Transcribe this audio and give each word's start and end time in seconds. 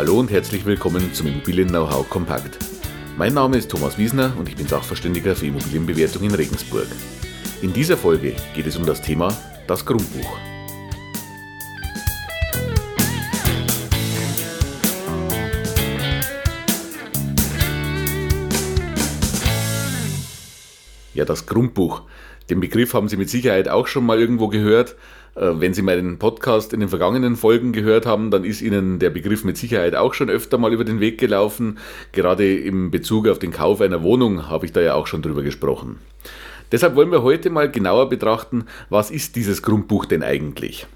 Hallo 0.00 0.18
und 0.18 0.30
herzlich 0.30 0.64
willkommen 0.64 1.12
zum 1.12 1.26
Immobilien 1.26 1.68
Know-how 1.68 2.08
Kompakt. 2.08 2.56
Mein 3.18 3.34
Name 3.34 3.58
ist 3.58 3.70
Thomas 3.70 3.98
Wiesner 3.98 4.32
und 4.38 4.48
ich 4.48 4.56
bin 4.56 4.66
Sachverständiger 4.66 5.36
für 5.36 5.44
Immobilienbewertung 5.44 6.22
in 6.22 6.34
Regensburg. 6.34 6.86
In 7.60 7.74
dieser 7.74 7.98
Folge 7.98 8.34
geht 8.54 8.66
es 8.66 8.78
um 8.78 8.86
das 8.86 9.02
Thema 9.02 9.36
das 9.66 9.84
Grundbuch. 9.84 10.38
Ja, 21.12 21.26
das 21.26 21.44
Grundbuch. 21.44 22.04
Den 22.48 22.60
Begriff 22.60 22.94
haben 22.94 23.10
Sie 23.10 23.18
mit 23.18 23.28
Sicherheit 23.28 23.68
auch 23.68 23.86
schon 23.86 24.06
mal 24.06 24.18
irgendwo 24.18 24.48
gehört. 24.48 24.96
Äh, 25.34 25.52
wenn 25.54 25.74
Sie 25.74 25.82
meinen 25.82 26.18
Podcast 26.18 26.72
in 26.72 26.80
den 26.80 26.88
vergangenen 26.88 27.36
Folgen 27.36 27.72
gehört 27.72 28.06
haben, 28.06 28.30
dann 28.30 28.44
ist 28.44 28.62
Ihnen 28.62 28.98
der 28.98 29.10
Begriff 29.10 29.44
mit 29.44 29.56
Sicherheit 29.56 29.94
auch 29.94 30.14
schon 30.14 30.30
öfter 30.30 30.58
mal 30.58 30.72
über 30.72 30.84
den 30.84 31.00
Weg 31.00 31.18
gelaufen. 31.18 31.78
Gerade 32.12 32.56
im 32.56 32.90
Bezug 32.90 33.28
auf 33.28 33.38
den 33.38 33.52
Kauf 33.52 33.80
einer 33.80 34.02
Wohnung 34.02 34.48
habe 34.48 34.66
ich 34.66 34.72
da 34.72 34.80
ja 34.80 34.94
auch 34.94 35.06
schon 35.06 35.22
drüber 35.22 35.42
gesprochen. 35.42 35.98
Deshalb 36.72 36.94
wollen 36.94 37.10
wir 37.10 37.22
heute 37.22 37.50
mal 37.50 37.70
genauer 37.70 38.08
betrachten, 38.08 38.66
was 38.88 39.10
ist 39.10 39.34
dieses 39.36 39.62
Grundbuch 39.62 40.06
denn 40.06 40.22
eigentlich? 40.22 40.86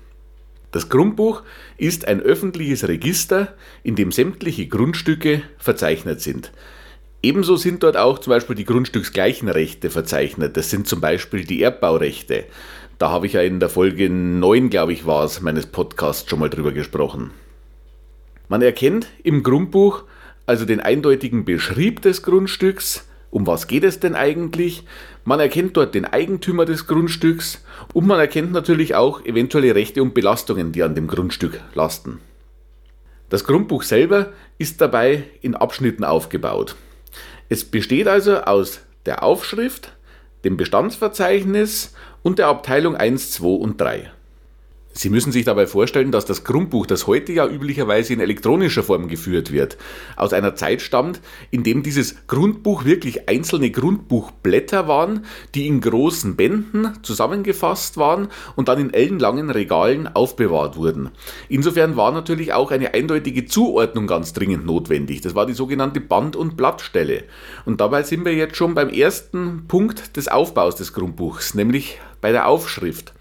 Das 0.71 0.89
Grundbuch 0.89 1.43
ist 1.77 2.09
ein 2.09 2.21
öffentliches 2.21 2.89
Register, 2.89 3.55
in 3.83 3.95
dem 3.95 4.11
sämtliche 4.11 4.67
Grundstücke 4.67 5.43
verzeichnet 5.57 6.21
sind. 6.21 6.53
Ebenso 7.23 7.57
sind 7.57 7.83
dort 7.83 7.97
auch 7.97 8.19
zum 8.19 8.33
Beispiel 8.33 8.57
die 8.57 8.65
grundstücksgleichen 8.65 9.49
Rechte 9.49 9.89
verzeichnet. 9.89 10.57
Das 10.57 10.71
sind 10.71 10.87
zum 10.87 11.01
Beispiel 11.01 11.45
die 11.45 11.63
Erbbaurechte. 11.63 12.45
Da 12.99 13.11
habe 13.11 13.27
ich 13.27 13.33
ja 13.33 13.43
in 13.43 13.61
der 13.61 13.69
Folge 13.69 14.09
9, 14.09 14.71
glaube 14.71 14.93
ich, 14.93 15.07
war 15.07 15.25
es, 15.25 15.41
meines 15.41 15.67
Podcasts 15.67 16.29
schon 16.29 16.39
mal 16.39 16.51
drüber 16.51 16.73
gesprochen. 16.73 17.33
Man 18.49 18.63
erkennt 18.63 19.09
im 19.23 19.43
Grundbuch 19.43 20.05
also 20.47 20.65
den 20.65 20.81
eindeutigen 20.81 21.45
Beschrieb 21.45 22.03
des 22.03 22.23
Grundstücks, 22.23 23.07
um 23.31 23.49
was 23.49 23.67
geht 23.67 23.83
es 23.83 23.99
denn 23.99 24.15
eigentlich? 24.15 24.85
Man 25.25 25.41
erkennt 25.41 25.77
dort 25.77 25.95
den 25.95 26.05
Eigentümer 26.05 26.67
des 26.67 26.87
Grundstücks 26.87 27.65
und 27.93 28.07
man 28.07 28.21
erkennt 28.21 28.53
natürlich 28.53 28.95
auch 28.95 29.25
eventuelle 29.25 29.75
Rechte 29.75 30.03
und 30.03 30.15
Belastungen, 30.15 30.71
die 30.71 30.85
an 30.85 30.95
dem 30.95 31.09
Grundstück 31.09 31.61
lasten. 31.75 32.21
Das 33.31 33.43
Grundbuch 33.43 33.83
selber 33.83 34.33
ist 34.59 34.81
dabei 34.81 35.25
in 35.41 35.57
Abschnitten 35.57 36.05
aufgebaut. 36.05 36.77
Es 37.49 37.65
besteht 37.65 38.07
also 38.07 38.43
aus 38.43 38.83
der 39.07 39.25
Aufschrift, 39.25 39.93
dem 40.45 40.57
Bestandsverzeichnis 40.57 41.95
und 42.25 42.41
der 42.41 42.49
Abteilung 42.49 42.97
1, 42.97 43.31
2 43.31 43.47
und 43.47 43.81
3. 43.81 44.11
Sie 44.97 45.11
müssen 45.11 45.33
sich 45.33 45.45
dabei 45.45 45.67
vorstellen, 45.67 46.13
dass 46.13 46.25
das 46.25 46.45
Grundbuch, 46.45 46.87
das 46.87 47.09
heute 47.09 47.33
ja 47.33 47.49
üblicherweise 47.49 48.13
in 48.13 48.21
elektronischer 48.21 48.85
Form 48.85 49.09
geführt 49.09 49.51
wird, 49.51 49.77
aus 50.15 50.33
einer 50.33 50.55
Zeit 50.55 50.83
stammt, 50.83 51.21
in 51.51 51.65
dem 51.65 51.83
dieses 51.83 52.29
Grundbuch 52.29 52.85
wirklich 52.85 53.29
einzelne 53.29 53.73
Grundbuchblätter 53.73 54.87
waren, 54.87 55.25
die 55.57 55.67
in 55.67 55.81
großen 55.81 56.37
Bänden 56.37 56.93
zusammengefasst 57.03 57.97
waren 57.97 58.29
und 58.55 58.69
dann 58.69 58.79
in 58.79 58.95
ellenlangen 58.95 59.51
Regalen 59.51 60.07
aufbewahrt 60.07 60.77
wurden. 60.77 61.11
Insofern 61.49 61.97
war 61.97 62.13
natürlich 62.13 62.53
auch 62.53 62.71
eine 62.71 62.95
eindeutige 62.95 63.47
Zuordnung 63.47 64.07
ganz 64.07 64.33
dringend 64.33 64.65
notwendig. 64.65 65.23
Das 65.23 65.35
war 65.35 65.45
die 65.45 65.55
sogenannte 65.55 66.01
Band- 66.01 66.37
und 66.37 66.57
Blattstelle. 66.57 67.25
Und 67.65 67.81
dabei 67.81 68.05
sind 68.05 68.25
wir 68.25 68.35
jetzt 68.35 68.57
schon 68.57 68.75
beim 68.75 68.91
ersten 68.91 69.65
Punkt 69.67 70.17
des 70.17 70.29
Aufbaus 70.29 70.77
des 70.77 70.93
Grundbuchs, 70.93 71.55
nämlich 71.55 71.99
bei 72.25 72.33
der 72.33 72.49
Aufschrift. 72.49 73.13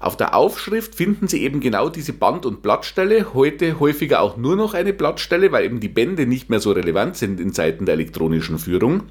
Auf 0.00 0.16
der 0.16 0.34
Aufschrift 0.34 0.96
finden 0.96 1.28
Sie 1.28 1.44
eben 1.44 1.60
genau 1.60 1.88
diese 1.88 2.12
Band- 2.12 2.44
und 2.44 2.60
Blattstelle, 2.60 3.34
heute 3.34 3.78
häufiger 3.78 4.20
auch 4.20 4.36
nur 4.36 4.56
noch 4.56 4.74
eine 4.74 4.92
Blattstelle, 4.92 5.52
weil 5.52 5.64
eben 5.64 5.78
die 5.78 5.88
Bände 5.88 6.26
nicht 6.26 6.50
mehr 6.50 6.58
so 6.58 6.72
relevant 6.72 7.16
sind 7.16 7.38
in 7.38 7.52
Zeiten 7.52 7.86
der 7.86 7.94
elektronischen 7.94 8.58
Führung. 8.58 9.04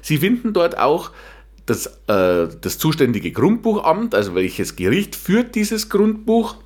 Sie 0.00 0.16
finden 0.16 0.54
dort 0.54 0.78
auch 0.78 1.10
das, 1.66 1.88
äh, 2.06 2.48
das 2.58 2.78
zuständige 2.78 3.32
Grundbuchamt, 3.32 4.14
also 4.14 4.34
welches 4.34 4.76
Gericht 4.76 5.14
führt 5.14 5.54
dieses 5.54 5.90
Grundbuch 5.90 6.56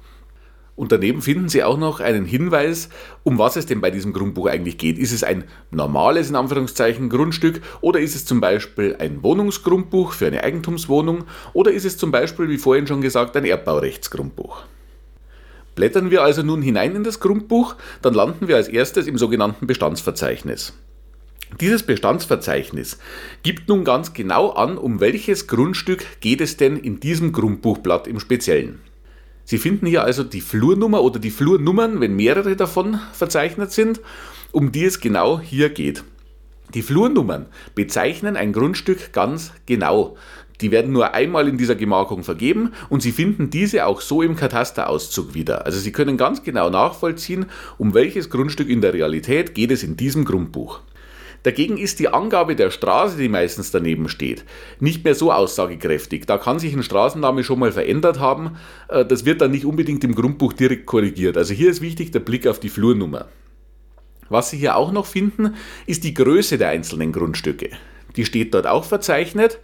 und 0.78 0.92
daneben 0.92 1.22
finden 1.22 1.48
Sie 1.48 1.64
auch 1.64 1.76
noch 1.76 1.98
einen 1.98 2.24
Hinweis, 2.24 2.88
um 3.24 3.36
was 3.36 3.56
es 3.56 3.66
denn 3.66 3.80
bei 3.80 3.90
diesem 3.90 4.12
Grundbuch 4.12 4.46
eigentlich 4.46 4.78
geht. 4.78 4.96
Ist 4.96 5.12
es 5.12 5.24
ein 5.24 5.42
normales, 5.72 6.30
in 6.30 6.36
Anführungszeichen, 6.36 7.08
Grundstück 7.08 7.60
oder 7.80 7.98
ist 7.98 8.14
es 8.14 8.24
zum 8.24 8.40
Beispiel 8.40 8.94
ein 9.00 9.24
Wohnungsgrundbuch 9.24 10.12
für 10.12 10.28
eine 10.28 10.44
Eigentumswohnung 10.44 11.24
oder 11.52 11.72
ist 11.72 11.84
es 11.84 11.96
zum 11.96 12.12
Beispiel, 12.12 12.48
wie 12.48 12.58
vorhin 12.58 12.86
schon 12.86 13.00
gesagt, 13.00 13.36
ein 13.36 13.44
Erbbaurechtsgrundbuch? 13.44 14.62
Blättern 15.74 16.12
wir 16.12 16.22
also 16.22 16.44
nun 16.44 16.62
hinein 16.62 16.94
in 16.94 17.02
das 17.02 17.18
Grundbuch, 17.18 17.74
dann 18.00 18.14
landen 18.14 18.46
wir 18.46 18.54
als 18.54 18.68
erstes 18.68 19.08
im 19.08 19.18
sogenannten 19.18 19.66
Bestandsverzeichnis. 19.66 20.74
Dieses 21.60 21.82
Bestandsverzeichnis 21.82 22.98
gibt 23.42 23.68
nun 23.68 23.82
ganz 23.82 24.12
genau 24.12 24.50
an, 24.50 24.78
um 24.78 25.00
welches 25.00 25.48
Grundstück 25.48 26.20
geht 26.20 26.40
es 26.40 26.56
denn 26.56 26.76
in 26.76 27.00
diesem 27.00 27.32
Grundbuchblatt 27.32 28.06
im 28.06 28.20
Speziellen. 28.20 28.78
Sie 29.48 29.56
finden 29.56 29.86
hier 29.86 30.04
also 30.04 30.25
die 30.25 30.42
Flurnummer 30.42 31.03
oder 31.03 31.19
die 31.19 31.31
Flurnummern, 31.31 32.03
wenn 32.03 32.14
mehrere 32.14 32.54
davon 32.54 33.00
verzeichnet 33.14 33.72
sind, 33.72 33.98
um 34.53 34.72
die 34.72 34.84
es 34.84 35.00
genau 35.00 35.41
hier 35.41 35.70
geht. 35.70 36.04
Die 36.75 36.82
Flurnummern 36.82 37.47
bezeichnen 37.75 38.37
ein 38.37 38.53
Grundstück 38.53 39.10
ganz 39.14 39.54
genau. 39.64 40.19
Die 40.60 40.70
werden 40.70 40.92
nur 40.92 41.14
einmal 41.14 41.48
in 41.48 41.56
dieser 41.56 41.76
Gemarkung 41.76 42.25
vergeben 42.25 42.75
und 42.91 43.00
Sie 43.00 43.10
finden 43.10 43.48
diese 43.48 43.87
auch 43.87 44.03
so 44.03 44.20
im 44.20 44.37
Katasterauszug 44.37 45.32
wieder. 45.32 45.64
Also 45.64 45.78
Sie 45.78 45.92
können 45.92 46.19
ganz 46.19 46.42
genau 46.42 46.69
nachvollziehen, 46.69 47.47
um 47.78 47.94
welches 47.94 48.28
Grundstück 48.28 48.69
in 48.69 48.82
der 48.82 48.92
Realität 48.92 49.54
geht 49.54 49.70
es 49.70 49.82
in 49.82 49.97
diesem 49.97 50.26
Grundbuch. 50.26 50.82
Dagegen 51.44 51.78
ist 51.78 52.00
die 52.00 52.09
Angabe 52.09 52.56
der 52.56 52.71
Straße, 52.71 53.16
die 53.16 53.28
meistens 53.28 53.71
daneben 53.71 54.09
steht, 54.09 54.44
nicht 54.81 55.04
mehr 55.04 55.15
so 55.15 55.32
aussagekräftig. 55.32 56.26
Da 56.26 56.38
kann 56.38 56.59
sich 56.59 56.75
ein 56.75 56.82
Straßenname 56.82 57.44
schon 57.44 57.60
mal 57.60 57.72
verändert 57.72 58.19
haben. 58.19 58.56
Äh, 58.88 59.04
das 59.04 59.25
wird 59.25 59.41
dann 59.41 59.53
nicht 59.53 59.65
unbedingt 59.65 60.04
im 60.04 60.15
Grundbuch 60.15 60.53
direkt 60.53 60.87
korrigiert. 60.87 61.37
Also 61.37 61.54
hier 61.54 61.71
ist 61.71 61.81
wichtig 61.81 62.10
der 62.10 62.21
Blick 62.21 62.47
auf 62.47 62.60
die 62.60 62.69
Flurnummer. 62.69 63.26
Was 64.28 64.50
Sie 64.50 64.59
hier 64.59 64.76
auch 64.76 64.93
noch 64.93 65.06
finden, 65.06 65.54
ist 65.87 66.04
die 66.04 66.15
Größe 66.15 66.59
der 66.59 66.69
einzelnen 66.69 67.12
Grundstücke. 67.12 67.70
Die 68.16 68.25
steht 68.25 68.53
dort 68.53 68.66
auch 68.66 68.84
verzeichnet 68.84 69.59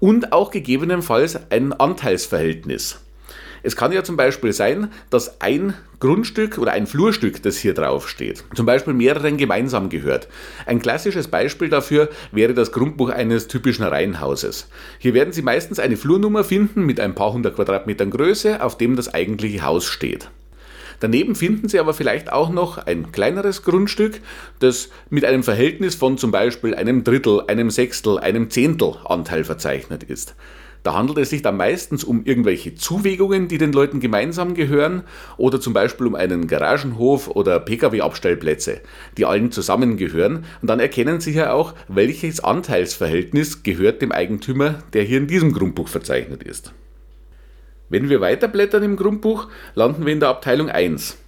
und 0.00 0.32
auch 0.32 0.50
gegebenenfalls 0.50 1.38
ein 1.50 1.72
Anteilsverhältnis. 1.72 3.00
Es 3.62 3.76
kann 3.76 3.92
ja 3.92 4.02
zum 4.02 4.16
Beispiel 4.16 4.52
sein, 4.52 4.90
dass 5.10 5.40
ein 5.40 5.74
Grundstück 6.00 6.58
oder 6.58 6.72
ein 6.72 6.86
Flurstück, 6.86 7.42
das 7.42 7.56
hier 7.56 7.74
drauf 7.74 8.08
steht, 8.08 8.44
zum 8.54 8.66
Beispiel 8.66 8.92
mehreren 8.92 9.36
gemeinsam 9.36 9.88
gehört. 9.88 10.28
Ein 10.66 10.80
klassisches 10.80 11.28
Beispiel 11.28 11.68
dafür 11.68 12.08
wäre 12.32 12.54
das 12.54 12.72
Grundbuch 12.72 13.10
eines 13.10 13.46
typischen 13.46 13.84
Reihenhauses. 13.84 14.68
Hier 14.98 15.14
werden 15.14 15.32
Sie 15.32 15.42
meistens 15.42 15.78
eine 15.78 15.96
Flurnummer 15.96 16.44
finden 16.44 16.84
mit 16.84 16.98
ein 16.98 17.14
paar 17.14 17.32
hundert 17.32 17.56
Quadratmetern 17.56 18.10
Größe, 18.10 18.62
auf 18.62 18.76
dem 18.78 18.96
das 18.96 19.14
eigentliche 19.14 19.62
Haus 19.62 19.86
steht. 19.86 20.28
Daneben 21.02 21.34
finden 21.34 21.68
Sie 21.68 21.80
aber 21.80 21.94
vielleicht 21.94 22.32
auch 22.32 22.50
noch 22.50 22.78
ein 22.78 23.10
kleineres 23.10 23.64
Grundstück, 23.64 24.20
das 24.60 24.88
mit 25.10 25.24
einem 25.24 25.42
Verhältnis 25.42 25.96
von 25.96 26.16
zum 26.16 26.30
Beispiel 26.30 26.76
einem 26.76 27.02
Drittel, 27.02 27.42
einem 27.48 27.70
Sechstel, 27.70 28.18
einem 28.18 28.50
Zehntel 28.50 28.94
Anteil 29.04 29.42
verzeichnet 29.42 30.04
ist. 30.04 30.36
Da 30.82 30.94
handelt 30.94 31.18
es 31.18 31.30
sich 31.30 31.42
dann 31.42 31.56
meistens 31.56 32.02
um 32.02 32.24
irgendwelche 32.24 32.74
Zuwegungen, 32.74 33.46
die 33.46 33.58
den 33.58 33.72
Leuten 33.72 34.00
gemeinsam 34.00 34.54
gehören, 34.54 35.04
oder 35.36 35.60
zum 35.60 35.72
Beispiel 35.72 36.06
um 36.06 36.14
einen 36.14 36.48
Garagenhof 36.48 37.28
oder 37.28 37.60
Pkw-Abstellplätze, 37.60 38.80
die 39.16 39.24
allen 39.24 39.52
zusammengehören. 39.52 40.44
Und 40.60 40.68
dann 40.68 40.80
erkennen 40.80 41.20
Sie 41.20 41.32
ja 41.32 41.52
auch, 41.52 41.74
welches 41.88 42.42
Anteilsverhältnis 42.42 43.62
gehört 43.62 44.02
dem 44.02 44.10
Eigentümer, 44.10 44.80
der 44.92 45.04
hier 45.04 45.18
in 45.18 45.28
diesem 45.28 45.52
Grundbuch 45.52 45.88
verzeichnet 45.88 46.42
ist. 46.42 46.72
Wenn 47.88 48.08
wir 48.08 48.20
weiterblättern 48.20 48.82
im 48.82 48.96
Grundbuch, 48.96 49.48
landen 49.74 50.06
wir 50.06 50.12
in 50.12 50.20
der 50.20 50.30
Abteilung 50.30 50.68
1. 50.68 51.18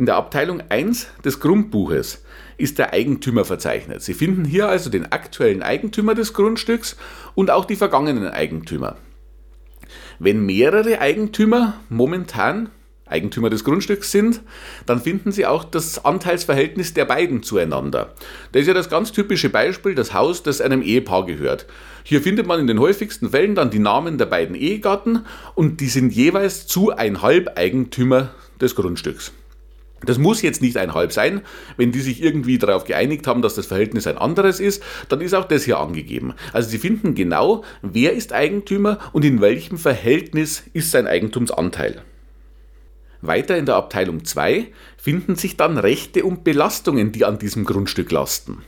In 0.00 0.06
der 0.06 0.16
Abteilung 0.16 0.62
1 0.66 1.08
des 1.26 1.40
Grundbuches 1.40 2.24
ist 2.56 2.78
der 2.78 2.94
Eigentümer 2.94 3.44
verzeichnet. 3.44 4.00
Sie 4.00 4.14
finden 4.14 4.46
hier 4.46 4.66
also 4.66 4.88
den 4.88 5.12
aktuellen 5.12 5.62
Eigentümer 5.62 6.14
des 6.14 6.32
Grundstücks 6.32 6.96
und 7.34 7.50
auch 7.50 7.66
die 7.66 7.76
vergangenen 7.76 8.26
Eigentümer. 8.26 8.96
Wenn 10.18 10.46
mehrere 10.46 11.02
Eigentümer 11.02 11.74
momentan 11.90 12.70
Eigentümer 13.04 13.50
des 13.50 13.62
Grundstücks 13.62 14.10
sind, 14.10 14.40
dann 14.86 15.02
finden 15.02 15.32
Sie 15.32 15.44
auch 15.44 15.64
das 15.64 16.02
Anteilsverhältnis 16.02 16.94
der 16.94 17.04
beiden 17.04 17.42
zueinander. 17.42 18.14
Das 18.52 18.62
ist 18.62 18.68
ja 18.68 18.74
das 18.74 18.88
ganz 18.88 19.12
typische 19.12 19.50
Beispiel, 19.50 19.94
das 19.94 20.14
Haus, 20.14 20.42
das 20.42 20.62
einem 20.62 20.80
Ehepaar 20.80 21.26
gehört. 21.26 21.66
Hier 22.04 22.22
findet 22.22 22.46
man 22.46 22.58
in 22.58 22.68
den 22.68 22.80
häufigsten 22.80 23.28
Fällen 23.28 23.54
dann 23.54 23.68
die 23.68 23.78
Namen 23.78 24.16
der 24.16 24.24
beiden 24.24 24.54
Ehegatten 24.54 25.26
und 25.54 25.82
die 25.82 25.88
sind 25.88 26.14
jeweils 26.14 26.66
zu 26.66 26.90
ein 26.90 27.20
Halbeigentümer 27.20 28.30
des 28.62 28.74
Grundstücks. 28.74 29.34
Das 30.04 30.18
muss 30.18 30.42
jetzt 30.42 30.62
nicht 30.62 30.76
ein 30.76 30.94
Halb 30.94 31.12
sein. 31.12 31.42
Wenn 31.76 31.92
die 31.92 32.00
sich 32.00 32.22
irgendwie 32.22 32.58
darauf 32.58 32.84
geeinigt 32.84 33.26
haben, 33.26 33.42
dass 33.42 33.54
das 33.54 33.66
Verhältnis 33.66 34.06
ein 34.06 34.18
anderes 34.18 34.60
ist, 34.60 34.82
dann 35.08 35.20
ist 35.20 35.34
auch 35.34 35.44
das 35.44 35.64
hier 35.64 35.78
angegeben. 35.78 36.34
Also 36.52 36.70
Sie 36.70 36.78
finden 36.78 37.14
genau, 37.14 37.64
wer 37.82 38.12
ist 38.12 38.32
Eigentümer 38.32 38.98
und 39.12 39.24
in 39.24 39.40
welchem 39.40 39.78
Verhältnis 39.78 40.62
ist 40.72 40.90
sein 40.90 41.06
Eigentumsanteil. 41.06 42.02
Weiter 43.22 43.58
in 43.58 43.66
der 43.66 43.76
Abteilung 43.76 44.24
2 44.24 44.68
finden 44.96 45.36
sich 45.36 45.56
dann 45.56 45.76
Rechte 45.76 46.24
und 46.24 46.44
Belastungen, 46.44 47.12
die 47.12 47.26
an 47.26 47.38
diesem 47.38 47.64
Grundstück 47.64 48.10
lasten. 48.10 48.62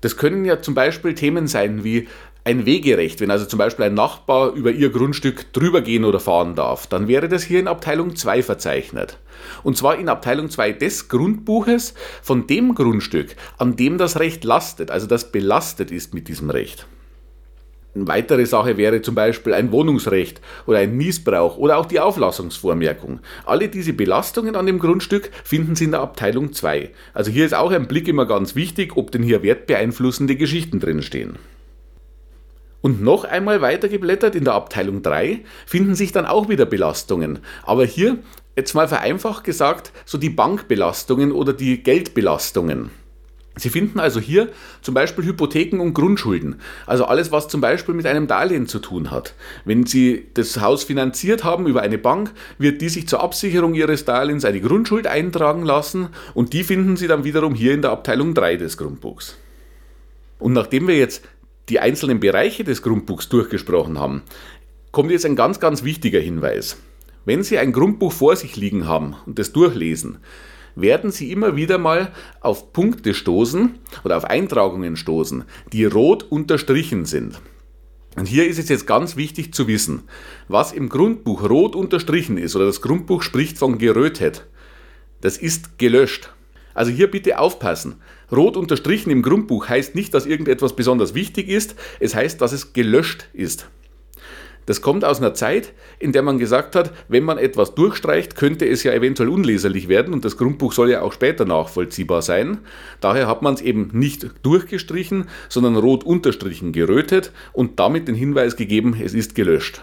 Das 0.00 0.16
können 0.16 0.44
ja 0.44 0.60
zum 0.60 0.74
Beispiel 0.74 1.14
Themen 1.14 1.46
sein 1.46 1.84
wie 1.84 2.08
ein 2.44 2.66
Wegerecht, 2.66 3.20
wenn 3.20 3.30
also 3.30 3.46
zum 3.46 3.58
Beispiel 3.58 3.86
ein 3.86 3.94
Nachbar 3.94 4.52
über 4.52 4.70
ihr 4.70 4.90
Grundstück 4.90 5.50
drüber 5.54 5.80
gehen 5.80 6.04
oder 6.04 6.20
fahren 6.20 6.54
darf, 6.54 6.86
dann 6.86 7.08
wäre 7.08 7.28
das 7.28 7.42
hier 7.42 7.58
in 7.58 7.68
Abteilung 7.68 8.16
2 8.16 8.42
verzeichnet. 8.42 9.18
Und 9.62 9.78
zwar 9.78 9.96
in 9.96 10.10
Abteilung 10.10 10.50
2 10.50 10.72
des 10.72 11.08
Grundbuches 11.08 11.94
von 12.22 12.46
dem 12.46 12.74
Grundstück, 12.74 13.34
an 13.56 13.76
dem 13.76 13.96
das 13.96 14.20
Recht 14.20 14.44
lastet, 14.44 14.90
also 14.90 15.06
das 15.06 15.32
belastet 15.32 15.90
ist 15.90 16.12
mit 16.12 16.28
diesem 16.28 16.50
Recht. 16.50 16.86
Eine 17.94 18.08
weitere 18.08 18.44
Sache 18.44 18.76
wäre 18.76 19.00
zum 19.00 19.14
Beispiel 19.14 19.54
ein 19.54 19.70
Wohnungsrecht 19.70 20.40
oder 20.66 20.78
ein 20.78 20.96
Missbrauch 20.96 21.56
oder 21.56 21.78
auch 21.78 21.86
die 21.86 22.00
Auflassungsvormerkung. 22.00 23.20
Alle 23.46 23.68
diese 23.68 23.92
Belastungen 23.92 24.56
an 24.56 24.66
dem 24.66 24.80
Grundstück 24.80 25.30
finden 25.44 25.76
Sie 25.76 25.84
in 25.84 25.92
der 25.92 26.00
Abteilung 26.00 26.52
2. 26.52 26.90
Also 27.14 27.30
hier 27.30 27.46
ist 27.46 27.54
auch 27.54 27.70
ein 27.70 27.86
Blick 27.86 28.08
immer 28.08 28.26
ganz 28.26 28.54
wichtig, 28.56 28.96
ob 28.96 29.12
denn 29.12 29.22
hier 29.22 29.44
wertbeeinflussende 29.44 30.34
Geschichten 30.34 30.80
drinstehen. 30.80 31.38
Und 32.84 33.00
noch 33.00 33.24
einmal 33.24 33.62
weitergeblättert 33.62 34.34
in 34.34 34.44
der 34.44 34.52
Abteilung 34.52 35.00
3 35.00 35.40
finden 35.64 35.94
sich 35.94 36.12
dann 36.12 36.26
auch 36.26 36.50
wieder 36.50 36.66
Belastungen. 36.66 37.38
Aber 37.62 37.86
hier, 37.86 38.18
jetzt 38.56 38.74
mal 38.74 38.88
vereinfacht 38.88 39.42
gesagt, 39.42 39.90
so 40.04 40.18
die 40.18 40.28
Bankbelastungen 40.28 41.32
oder 41.32 41.54
die 41.54 41.82
Geldbelastungen. 41.82 42.90
Sie 43.56 43.70
finden 43.70 44.00
also 44.00 44.20
hier 44.20 44.50
zum 44.82 44.92
Beispiel 44.92 45.24
Hypotheken 45.24 45.80
und 45.80 45.94
Grundschulden, 45.94 46.56
also 46.84 47.06
alles, 47.06 47.32
was 47.32 47.48
zum 47.48 47.62
Beispiel 47.62 47.94
mit 47.94 48.04
einem 48.04 48.26
Darlehen 48.26 48.66
zu 48.66 48.80
tun 48.80 49.10
hat. 49.10 49.32
Wenn 49.64 49.86
Sie 49.86 50.26
das 50.34 50.60
Haus 50.60 50.84
finanziert 50.84 51.42
haben 51.42 51.66
über 51.66 51.80
eine 51.80 51.96
Bank, 51.96 52.32
wird 52.58 52.82
die 52.82 52.90
sich 52.90 53.08
zur 53.08 53.22
Absicherung 53.22 53.72
Ihres 53.72 54.04
Darlehens 54.04 54.44
eine 54.44 54.60
Grundschuld 54.60 55.06
eintragen 55.06 55.64
lassen 55.64 56.08
und 56.34 56.52
die 56.52 56.64
finden 56.64 56.98
Sie 56.98 57.06
dann 57.06 57.24
wiederum 57.24 57.54
hier 57.54 57.72
in 57.72 57.80
der 57.80 57.92
Abteilung 57.92 58.34
3 58.34 58.56
des 58.56 58.76
Grundbuchs. 58.76 59.38
Und 60.38 60.52
nachdem 60.52 60.88
wir 60.88 60.98
jetzt 60.98 61.22
die 61.68 61.80
einzelnen 61.80 62.20
Bereiche 62.20 62.64
des 62.64 62.82
Grundbuchs 62.82 63.28
durchgesprochen 63.28 63.98
haben, 63.98 64.22
kommt 64.92 65.10
jetzt 65.10 65.26
ein 65.26 65.36
ganz, 65.36 65.60
ganz 65.60 65.82
wichtiger 65.82 66.20
Hinweis. 66.20 66.76
Wenn 67.24 67.42
Sie 67.42 67.58
ein 67.58 67.72
Grundbuch 67.72 68.12
vor 68.12 68.36
sich 68.36 68.56
liegen 68.56 68.86
haben 68.86 69.16
und 69.26 69.38
das 69.38 69.52
durchlesen, 69.52 70.18
werden 70.76 71.10
Sie 71.10 71.32
immer 71.32 71.56
wieder 71.56 71.78
mal 71.78 72.12
auf 72.40 72.72
Punkte 72.72 73.14
stoßen 73.14 73.76
oder 74.04 74.16
auf 74.16 74.24
Eintragungen 74.24 74.96
stoßen, 74.96 75.44
die 75.72 75.84
rot 75.84 76.24
unterstrichen 76.24 77.06
sind. 77.06 77.40
Und 78.16 78.26
hier 78.26 78.46
ist 78.46 78.58
es 78.58 78.68
jetzt 78.68 78.86
ganz 78.86 79.16
wichtig 79.16 79.54
zu 79.54 79.66
wissen, 79.66 80.02
was 80.48 80.72
im 80.72 80.88
Grundbuch 80.88 81.48
rot 81.48 81.74
unterstrichen 81.74 82.38
ist 82.38 82.54
oder 82.54 82.66
das 82.66 82.80
Grundbuch 82.80 83.22
spricht 83.22 83.58
von 83.58 83.78
gerötet. 83.78 84.46
Das 85.20 85.36
ist 85.36 85.78
gelöscht. 85.78 86.33
Also 86.74 86.90
hier 86.90 87.10
bitte 87.10 87.38
aufpassen. 87.38 87.96
Rot 88.30 88.56
unterstrichen 88.56 89.10
im 89.10 89.22
Grundbuch 89.22 89.68
heißt 89.68 89.94
nicht, 89.94 90.12
dass 90.12 90.26
irgendetwas 90.26 90.76
besonders 90.76 91.14
wichtig 91.14 91.48
ist, 91.48 91.76
es 92.00 92.14
heißt, 92.14 92.40
dass 92.40 92.52
es 92.52 92.72
gelöscht 92.72 93.28
ist. 93.32 93.68
Das 94.66 94.80
kommt 94.80 95.04
aus 95.04 95.18
einer 95.18 95.34
Zeit, 95.34 95.74
in 95.98 96.12
der 96.12 96.22
man 96.22 96.38
gesagt 96.38 96.74
hat, 96.74 96.92
wenn 97.08 97.22
man 97.22 97.36
etwas 97.36 97.74
durchstreicht, 97.74 98.34
könnte 98.34 98.66
es 98.66 98.82
ja 98.82 98.92
eventuell 98.92 99.28
unleserlich 99.28 99.88
werden 99.88 100.14
und 100.14 100.24
das 100.24 100.38
Grundbuch 100.38 100.72
soll 100.72 100.90
ja 100.90 101.02
auch 101.02 101.12
später 101.12 101.44
nachvollziehbar 101.44 102.22
sein. 102.22 102.58
Daher 103.00 103.26
hat 103.26 103.42
man 103.42 103.54
es 103.54 103.60
eben 103.60 103.90
nicht 103.92 104.30
durchgestrichen, 104.42 105.28
sondern 105.50 105.76
rot 105.76 106.04
unterstrichen 106.04 106.72
gerötet 106.72 107.32
und 107.52 107.78
damit 107.78 108.08
den 108.08 108.14
Hinweis 108.14 108.56
gegeben, 108.56 108.96
es 108.98 109.12
ist 109.12 109.34
gelöscht. 109.34 109.82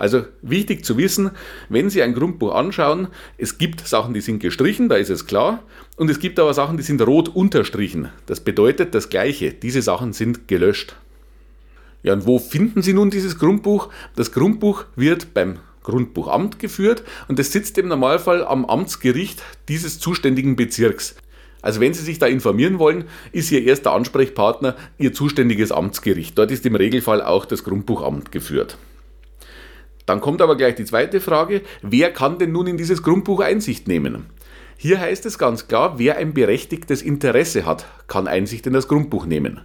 Also 0.00 0.24
wichtig 0.40 0.82
zu 0.82 0.96
wissen, 0.96 1.32
wenn 1.68 1.90
Sie 1.90 2.02
ein 2.02 2.14
Grundbuch 2.14 2.54
anschauen, 2.54 3.08
es 3.36 3.58
gibt 3.58 3.86
Sachen, 3.86 4.14
die 4.14 4.22
sind 4.22 4.38
gestrichen, 4.38 4.88
da 4.88 4.96
ist 4.96 5.10
es 5.10 5.26
klar, 5.26 5.62
und 5.96 6.08
es 6.08 6.20
gibt 6.20 6.40
aber 6.40 6.54
Sachen, 6.54 6.78
die 6.78 6.82
sind 6.82 7.02
rot 7.02 7.28
unterstrichen. 7.28 8.08
Das 8.24 8.40
bedeutet 8.40 8.94
das 8.94 9.10
Gleiche, 9.10 9.52
diese 9.52 9.82
Sachen 9.82 10.14
sind 10.14 10.48
gelöscht. 10.48 10.96
Ja, 12.02 12.14
und 12.14 12.24
wo 12.24 12.38
finden 12.38 12.80
Sie 12.80 12.94
nun 12.94 13.10
dieses 13.10 13.38
Grundbuch? 13.38 13.90
Das 14.16 14.32
Grundbuch 14.32 14.86
wird 14.96 15.34
beim 15.34 15.58
Grundbuchamt 15.82 16.58
geführt 16.58 17.04
und 17.28 17.38
es 17.38 17.52
sitzt 17.52 17.76
im 17.76 17.88
Normalfall 17.88 18.42
am 18.42 18.64
Amtsgericht 18.64 19.42
dieses 19.68 19.98
zuständigen 19.98 20.56
Bezirks. 20.56 21.14
Also 21.60 21.80
wenn 21.80 21.92
Sie 21.92 22.02
sich 22.02 22.18
da 22.18 22.24
informieren 22.24 22.78
wollen, 22.78 23.04
ist 23.32 23.52
Ihr 23.52 23.64
erster 23.64 23.92
Ansprechpartner 23.92 24.76
Ihr 24.96 25.12
zuständiges 25.12 25.72
Amtsgericht. 25.72 26.38
Dort 26.38 26.50
ist 26.52 26.64
im 26.64 26.74
Regelfall 26.74 27.20
auch 27.20 27.44
das 27.44 27.64
Grundbuchamt 27.64 28.32
geführt. 28.32 28.78
Dann 30.10 30.20
kommt 30.20 30.42
aber 30.42 30.56
gleich 30.56 30.74
die 30.74 30.84
zweite 30.84 31.20
Frage, 31.20 31.62
wer 31.82 32.12
kann 32.12 32.36
denn 32.36 32.50
nun 32.50 32.66
in 32.66 32.76
dieses 32.76 33.04
Grundbuch 33.04 33.38
Einsicht 33.38 33.86
nehmen? 33.86 34.26
Hier 34.76 34.98
heißt 34.98 35.24
es 35.24 35.38
ganz 35.38 35.68
klar, 35.68 36.00
wer 36.00 36.16
ein 36.16 36.34
berechtigtes 36.34 37.00
Interesse 37.00 37.64
hat, 37.64 37.86
kann 38.08 38.26
Einsicht 38.26 38.66
in 38.66 38.72
das 38.72 38.88
Grundbuch 38.88 39.24
nehmen. 39.24 39.60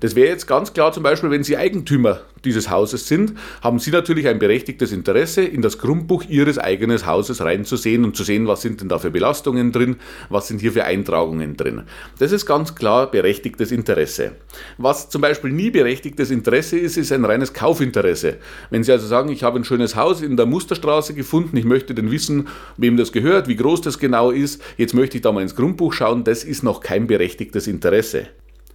Das 0.00 0.14
wäre 0.14 0.28
jetzt 0.28 0.46
ganz 0.46 0.72
klar 0.72 0.92
zum 0.92 1.02
Beispiel, 1.02 1.30
wenn 1.30 1.42
Sie 1.42 1.56
Eigentümer 1.56 2.20
dieses 2.44 2.70
Hauses 2.70 3.08
sind, 3.08 3.34
haben 3.62 3.78
Sie 3.78 3.90
natürlich 3.90 4.28
ein 4.28 4.38
berechtigtes 4.38 4.92
Interesse, 4.92 5.42
in 5.42 5.60
das 5.60 5.78
Grundbuch 5.78 6.24
Ihres 6.28 6.58
eigenen 6.58 7.04
Hauses 7.04 7.40
reinzusehen 7.42 8.04
und 8.04 8.16
zu 8.16 8.22
sehen, 8.22 8.46
was 8.46 8.62
sind 8.62 8.80
denn 8.80 8.88
da 8.88 8.98
für 8.98 9.10
Belastungen 9.10 9.72
drin, 9.72 9.96
was 10.28 10.48
sind 10.48 10.60
hier 10.60 10.72
für 10.72 10.84
Eintragungen 10.84 11.56
drin. 11.56 11.82
Das 12.18 12.32
ist 12.32 12.46
ganz 12.46 12.74
klar 12.74 13.10
berechtigtes 13.10 13.72
Interesse. 13.72 14.32
Was 14.76 15.10
zum 15.10 15.20
Beispiel 15.20 15.52
nie 15.52 15.70
berechtigtes 15.70 16.30
Interesse 16.30 16.78
ist, 16.78 16.96
ist 16.96 17.12
ein 17.12 17.24
reines 17.24 17.52
Kaufinteresse. 17.52 18.36
Wenn 18.70 18.84
Sie 18.84 18.92
also 18.92 19.06
sagen, 19.06 19.30
ich 19.30 19.42
habe 19.42 19.58
ein 19.58 19.64
schönes 19.64 19.96
Haus 19.96 20.22
in 20.22 20.36
der 20.36 20.46
Musterstraße 20.46 21.14
gefunden, 21.14 21.56
ich 21.56 21.64
möchte 21.64 21.94
denn 21.94 22.10
wissen, 22.10 22.48
wem 22.76 22.96
das 22.96 23.12
gehört, 23.12 23.48
wie 23.48 23.56
groß 23.56 23.80
das 23.80 23.98
genau 23.98 24.30
ist, 24.30 24.62
jetzt 24.76 24.94
möchte 24.94 25.16
ich 25.16 25.22
da 25.22 25.32
mal 25.32 25.42
ins 25.42 25.56
Grundbuch 25.56 25.92
schauen, 25.92 26.24
das 26.24 26.44
ist 26.44 26.62
noch 26.62 26.80
kein 26.80 27.06
berechtigtes 27.06 27.66
Interesse. 27.66 28.28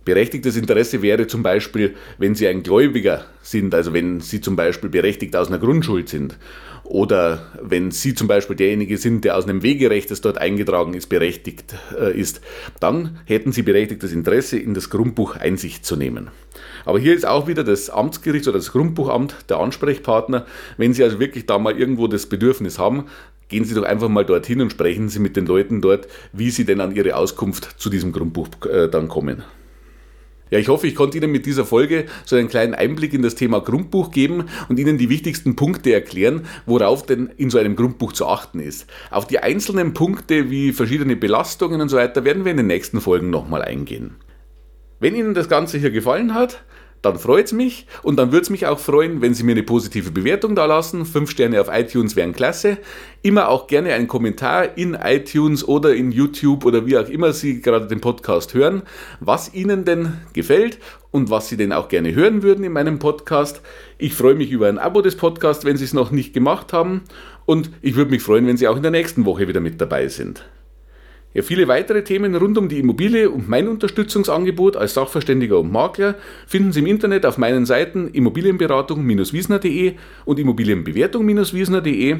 Berechtigtes 0.05 0.57
Interesse 0.57 1.01
wäre 1.01 1.27
zum 1.27 1.43
Beispiel, 1.43 1.95
wenn 2.17 2.35
Sie 2.35 2.47
ein 2.47 2.61
Gläubiger 2.61 3.25
sind, 3.41 3.73
also 3.73 3.93
wenn 3.93 4.19
Sie 4.19 4.41
zum 4.41 4.57
Beispiel 4.57 4.89
berechtigt 4.89 5.35
aus 5.35 5.47
einer 5.47 5.59
Grundschuld 5.59 6.09
sind 6.09 6.37
oder 6.83 7.51
wenn 7.61 7.91
Sie 7.91 8.13
zum 8.13 8.27
Beispiel 8.27 8.57
derjenige 8.57 8.97
sind, 8.97 9.23
der 9.23 9.37
aus 9.37 9.45
einem 9.45 9.63
Wegerecht, 9.63 10.11
das 10.11 10.19
dort 10.19 10.37
eingetragen 10.37 10.93
ist, 10.93 11.07
berechtigt 11.07 11.75
äh, 11.97 12.19
ist, 12.19 12.41
dann 12.81 13.19
hätten 13.25 13.53
Sie 13.53 13.61
berechtigtes 13.61 14.11
Interesse, 14.11 14.59
in 14.59 14.73
das 14.73 14.89
Grundbuch 14.89 15.37
Einsicht 15.37 15.85
zu 15.85 15.95
nehmen. 15.95 16.29
Aber 16.83 16.99
hier 16.99 17.15
ist 17.15 17.25
auch 17.25 17.47
wieder 17.47 17.63
das 17.63 17.89
Amtsgericht 17.89 18.47
oder 18.49 18.57
das 18.57 18.73
Grundbuchamt 18.73 19.45
der 19.49 19.59
Ansprechpartner. 19.59 20.45
Wenn 20.75 20.93
Sie 20.93 21.03
also 21.03 21.19
wirklich 21.19 21.45
da 21.45 21.57
mal 21.59 21.79
irgendwo 21.79 22.07
das 22.07 22.25
Bedürfnis 22.25 22.77
haben, 22.77 23.05
gehen 23.47 23.63
Sie 23.63 23.73
doch 23.73 23.83
einfach 23.83 24.09
mal 24.09 24.25
dorthin 24.25 24.59
und 24.59 24.71
sprechen 24.71 25.07
Sie 25.07 25.19
mit 25.19 25.37
den 25.37 25.45
Leuten 25.45 25.79
dort, 25.79 26.09
wie 26.33 26.49
Sie 26.49 26.65
denn 26.65 26.81
an 26.81 26.93
Ihre 26.93 27.15
Auskunft 27.15 27.79
zu 27.79 27.89
diesem 27.89 28.11
Grundbuch 28.11 28.49
äh, 28.69 28.89
dann 28.89 29.07
kommen. 29.07 29.43
Ja, 30.53 30.59
ich 30.59 30.67
hoffe, 30.67 30.85
ich 30.85 30.93
konnte 30.93 31.17
Ihnen 31.17 31.31
mit 31.31 31.47
dieser 31.47 31.65
Folge 31.65 32.05
so 32.25 32.35
einen 32.35 32.47
kleinen 32.47 32.75
Einblick 32.75 33.11
in 33.15 33.23
das 33.23 33.33
Thema 33.33 33.59
Grundbuch 33.59 34.11
geben 34.11 34.45
und 34.69 34.77
Ihnen 34.77 34.99
die 34.99 35.09
wichtigsten 35.09 35.55
Punkte 35.55 35.91
erklären, 35.91 36.45
worauf 36.67 37.07
denn 37.07 37.31
in 37.37 37.49
so 37.49 37.57
einem 37.57 37.75
Grundbuch 37.75 38.13
zu 38.13 38.27
achten 38.27 38.59
ist. 38.59 38.85
Auf 39.09 39.25
die 39.25 39.39
einzelnen 39.39 39.95
Punkte 39.95 40.51
wie 40.51 40.71
verschiedene 40.71 41.15
Belastungen 41.15 41.81
und 41.81 41.89
so 41.89 41.97
weiter 41.97 42.23
werden 42.23 42.45
wir 42.45 42.51
in 42.51 42.57
den 42.57 42.67
nächsten 42.67 43.01
Folgen 43.01 43.31
nochmal 43.31 43.63
eingehen. 43.63 44.17
Wenn 44.99 45.15
Ihnen 45.15 45.33
das 45.33 45.49
Ganze 45.49 45.79
hier 45.79 45.89
gefallen 45.89 46.35
hat, 46.35 46.63
dann 47.03 47.19
freut 47.19 47.47
es 47.47 47.51
mich 47.51 47.85
und 48.01 48.15
dann 48.15 48.31
würde 48.31 48.43
es 48.43 48.49
mich 48.49 48.65
auch 48.65 48.79
freuen, 48.79 49.21
wenn 49.21 49.33
Sie 49.33 49.43
mir 49.43 49.51
eine 49.51 49.63
positive 49.63 50.09
Bewertung 50.09 50.55
da 50.55 50.65
lassen. 50.65 51.05
Fünf 51.05 51.29
Sterne 51.29 51.59
auf 51.59 51.67
iTunes 51.69 52.15
wären 52.15 52.31
klasse. 52.31 52.77
Immer 53.21 53.49
auch 53.49 53.67
gerne 53.67 53.93
einen 53.93 54.07
Kommentar 54.07 54.77
in 54.77 54.93
iTunes 54.95 55.67
oder 55.67 55.93
in 55.93 56.13
YouTube 56.13 56.65
oder 56.65 56.85
wie 56.85 56.97
auch 56.97 57.09
immer 57.09 57.33
Sie 57.33 57.61
gerade 57.61 57.87
den 57.87 57.99
Podcast 57.99 58.53
hören, 58.53 58.83
was 59.19 59.53
Ihnen 59.53 59.83
denn 59.83 60.13
gefällt 60.31 60.79
und 61.11 61.29
was 61.29 61.49
Sie 61.49 61.57
denn 61.57 61.73
auch 61.73 61.89
gerne 61.89 62.15
hören 62.15 62.41
würden 62.41 62.63
in 62.63 62.71
meinem 62.71 62.99
Podcast. 62.99 63.61
Ich 63.97 64.13
freue 64.13 64.35
mich 64.35 64.49
über 64.49 64.69
ein 64.69 64.79
Abo 64.79 65.01
des 65.01 65.17
Podcasts, 65.17 65.65
wenn 65.65 65.75
Sie 65.75 65.83
es 65.83 65.93
noch 65.93 66.11
nicht 66.11 66.33
gemacht 66.33 66.71
haben 66.71 67.01
und 67.45 67.69
ich 67.81 67.95
würde 67.95 68.11
mich 68.11 68.23
freuen, 68.23 68.47
wenn 68.47 68.55
Sie 68.55 68.69
auch 68.69 68.77
in 68.77 68.81
der 68.81 68.91
nächsten 68.91 69.25
Woche 69.25 69.49
wieder 69.49 69.59
mit 69.59 69.81
dabei 69.81 70.07
sind. 70.07 70.45
Ja, 71.33 71.41
viele 71.41 71.67
weitere 71.67 72.03
Themen 72.03 72.35
rund 72.35 72.59
um 72.59 72.69
die 72.69 72.77
Immobilie 72.79 73.29
und 73.29 73.49
mein 73.49 73.67
Unterstützungsangebot 73.67 74.77
als 74.77 74.93
Sachverständiger 74.93 75.59
und 75.59 75.71
Makler 75.71 76.15
finden 76.45 76.71
Sie 76.71 76.81
im 76.81 76.85
Internet 76.85 77.25
auf 77.25 77.39
meinen 77.39 77.65
Seiten 77.65 78.09
Immobilienberatung-wiesner.de 78.09 79.95
und 80.25 80.39
Immobilienbewertung-wiesner.de 80.39 82.17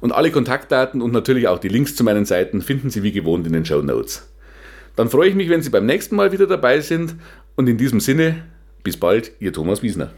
und 0.00 0.12
alle 0.12 0.30
Kontaktdaten 0.30 1.02
und 1.02 1.12
natürlich 1.12 1.48
auch 1.48 1.58
die 1.58 1.68
Links 1.68 1.96
zu 1.96 2.04
meinen 2.04 2.26
Seiten 2.26 2.62
finden 2.62 2.90
Sie 2.90 3.02
wie 3.02 3.12
gewohnt 3.12 3.44
in 3.46 3.54
den 3.54 3.64
Show 3.64 3.82
Notes. 3.82 4.30
Dann 4.94 5.10
freue 5.10 5.30
ich 5.30 5.34
mich, 5.34 5.48
wenn 5.48 5.62
Sie 5.62 5.70
beim 5.70 5.86
nächsten 5.86 6.14
Mal 6.14 6.30
wieder 6.30 6.46
dabei 6.46 6.78
sind 6.80 7.16
und 7.56 7.68
in 7.68 7.76
diesem 7.76 7.98
Sinne, 7.98 8.44
bis 8.84 8.96
bald, 8.96 9.32
Ihr 9.40 9.52
Thomas 9.52 9.82
Wiesner. 9.82 10.12